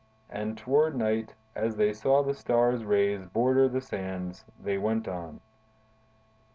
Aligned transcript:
And 0.31 0.57
toward 0.57 0.95
night, 0.95 1.35
as 1.55 1.75
they 1.75 1.93
saw 1.93 2.23
the 2.23 2.33
Star's 2.33 2.83
rays 2.83 3.23
border 3.23 3.69
the 3.69 3.81
sands, 3.81 4.43
they 4.59 4.79
went 4.79 5.07
on. 5.07 5.41